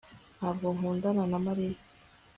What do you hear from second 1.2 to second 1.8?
na mariya